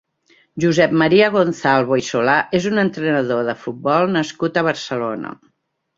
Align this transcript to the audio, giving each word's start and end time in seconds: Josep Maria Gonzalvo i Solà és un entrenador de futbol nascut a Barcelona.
Josep 0.63 0.95
Maria 1.01 1.27
Gonzalvo 1.35 1.99
i 2.03 2.07
Solà 2.09 2.37
és 2.61 2.67
un 2.71 2.85
entrenador 2.87 3.47
de 3.51 3.57
futbol 3.67 4.11
nascut 4.19 4.59
a 4.59 4.65
Barcelona. 4.73 5.37